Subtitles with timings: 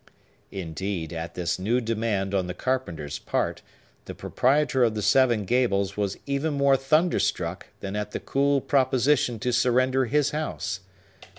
[0.51, 3.61] Indeed, at this new demand on the carpenter's part,
[4.05, 8.61] the proprietor of the Seven Gables was even more thunder struck than at the cool
[8.61, 10.79] proposition to surrender his house.